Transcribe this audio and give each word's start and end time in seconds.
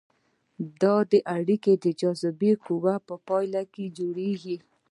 دا 0.81 0.95
اړیکه 1.37 1.71
د 1.83 1.85
جاذبې 2.01 2.51
قوې 2.65 2.95
په 3.07 3.15
پایله 3.27 3.63
کې 3.73 3.85
جوړیږي. 3.97 4.57